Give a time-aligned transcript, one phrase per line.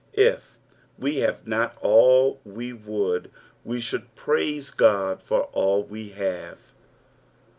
[0.13, 0.57] If
[0.97, 3.29] we have not all we would
[3.63, 6.57] wo should praise Ood for all we have.